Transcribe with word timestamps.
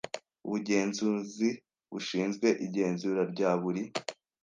Ubugenzuzi 0.45 1.49
bushinzwe 1.91 2.47
igenzura 2.65 3.21
rya 3.33 3.51
buri 3.61 3.83